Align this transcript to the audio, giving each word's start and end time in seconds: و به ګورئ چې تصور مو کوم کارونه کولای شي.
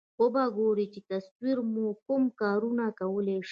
و 0.21 0.25
به 0.33 0.43
ګورئ 0.57 0.85
چې 0.93 0.99
تصور 1.11 1.57
مو 1.73 1.85
کوم 2.05 2.23
کارونه 2.41 2.85
کولای 2.99 3.39
شي. 3.47 3.49